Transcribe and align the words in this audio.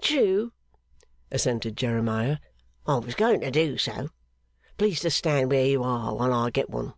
'True,' 0.00 0.52
assented 1.32 1.76
Jeremiah. 1.76 2.36
'I 2.86 2.98
was 2.98 3.16
going 3.16 3.40
to 3.40 3.50
do 3.50 3.76
so. 3.76 4.10
Please 4.78 5.00
to 5.00 5.10
stand 5.10 5.50
where 5.50 5.66
you 5.66 5.82
are 5.82 6.14
while 6.14 6.32
I 6.32 6.50
get 6.50 6.70
one. 6.70 6.94